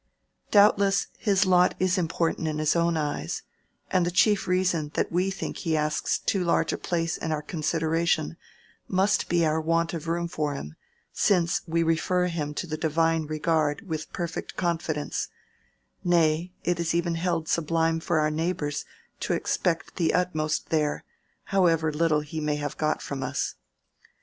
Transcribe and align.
Doubtless 0.49 1.05
his 1.19 1.45
lot 1.45 1.75
is 1.77 1.95
important 1.95 2.47
in 2.47 2.57
his 2.57 2.75
own 2.75 2.97
eyes; 2.97 3.43
and 3.91 4.03
the 4.03 4.09
chief 4.09 4.47
reason 4.47 4.89
that 4.95 5.11
we 5.11 5.29
think 5.29 5.57
he 5.57 5.77
asks 5.77 6.17
too 6.17 6.43
large 6.43 6.73
a 6.73 6.77
place 6.79 7.17
in 7.17 7.31
our 7.31 7.43
consideration 7.43 8.35
must 8.87 9.29
be 9.29 9.45
our 9.45 9.61
want 9.61 9.93
of 9.93 10.07
room 10.07 10.27
for 10.27 10.55
him, 10.55 10.73
since 11.13 11.61
we 11.67 11.83
refer 11.83 12.25
him 12.25 12.55
to 12.55 12.65
the 12.65 12.77
Divine 12.77 13.27
regard 13.27 13.87
with 13.87 14.11
perfect 14.11 14.55
confidence; 14.55 15.27
nay, 16.03 16.51
it 16.63 16.79
is 16.79 16.95
even 16.95 17.13
held 17.13 17.47
sublime 17.47 17.99
for 17.99 18.17
our 18.17 18.31
neighbor 18.31 18.71
to 19.19 19.33
expect 19.33 19.97
the 19.97 20.15
utmost 20.15 20.69
there, 20.69 21.03
however 21.43 21.93
little 21.93 22.21
he 22.21 22.39
may 22.41 22.55
have 22.55 22.75
got 22.75 23.03
from 23.03 23.21
us. 23.21 23.53